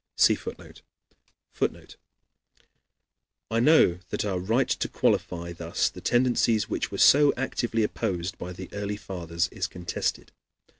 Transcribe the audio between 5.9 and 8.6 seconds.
the tendencies which were so actively opposed by